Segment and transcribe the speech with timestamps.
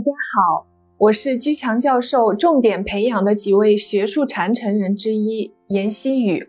[0.00, 6.48] 大家好，我是居强教授重点培养的几位学术传承人之一严希宇。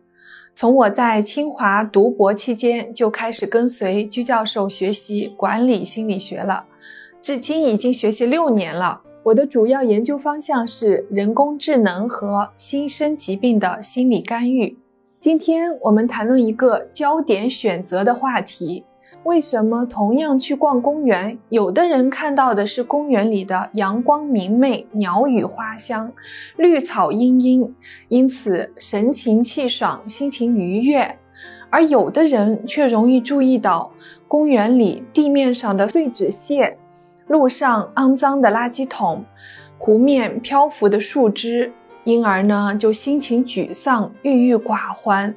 [0.54, 6.64] 从我在清华读博期间就开始跟随居教授学习管理心理学了，
[7.22, 9.02] 至今已经学习六年了。
[9.24, 14.78] 我的主要研究方向是人工智能和新生疾病的心理干预。
[15.20, 18.86] 今天我们谈论一个焦点选择的话题。
[19.24, 26.12] 为什么同样去逛公园，有的人看到的是公园里的阳光明媚、鸟语花香、
[26.58, 27.76] 绿草茵茵，
[28.08, 31.16] 因此神清气爽、心情愉悦；
[31.70, 33.92] 而有的人却容易注意到
[34.28, 36.78] 公园里地面上的碎纸屑、
[37.28, 39.24] 路上肮脏的垃圾桶、
[39.78, 41.72] 湖面漂浮的树枝，
[42.06, 45.36] 因而呢就心情沮丧、郁郁寡欢。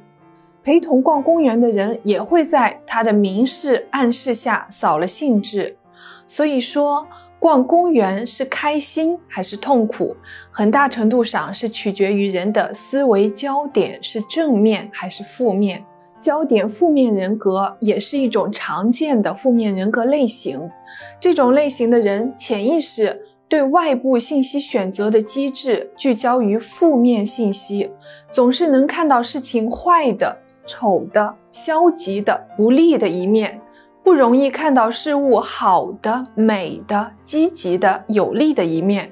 [0.65, 5.77] 陪同逛公园的人也会在他的明示暗示下扫了兴致，
[6.25, 7.05] 所以说
[7.37, 10.17] 逛公园是开心还是痛苦，
[10.49, 15.85] 很大程度上是取决于人的思维焦点是正面还是负面。
[16.19, 20.71] 焦点负面人格也是一种常见的负面人格类型，
[21.19, 27.91] 这种类型的人潜意识对外部信息选择的机制聚焦于负面信息，
[28.31, 30.39] 总是能看到事情坏的。
[30.65, 33.61] 丑的、消极的、不利的一面，
[34.03, 39.11] 不容易看到事物好的、美的、积极的、有利的一面。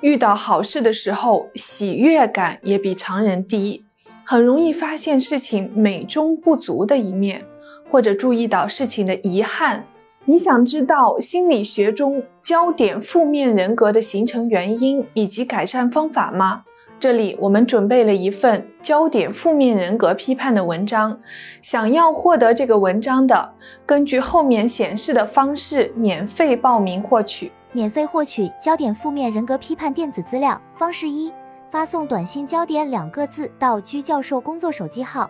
[0.00, 3.84] 遇到好事的时候，喜悦感也比常人低，
[4.24, 7.44] 很容易发现事情美中不足的一面，
[7.90, 9.84] 或者注意到事情的遗憾。
[10.24, 16.62] 你想知道心理学中焦点负面人格的形成原因以及改善方法吗？
[17.02, 21.18] 这里我们准备了一份焦点负面人格批判的文章，
[21.60, 27.50] 想要获得这个文章的，根据后面显示的方式免费报名获取。
[27.72, 31.32] 免费获取焦点负面人格批判电子资料方式一：
[31.72, 35.28] 发送短信“焦点”两个字到居教授工作手机号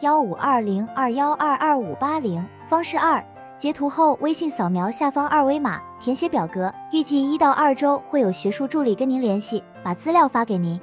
[0.00, 2.44] 幺五二零二幺二二五八零。
[2.68, 3.24] 方式二：
[3.56, 10.80] 截图后微信扫描下方二维码，填写表格，预计一到二周会有学术助理跟您联系，把资料发给您。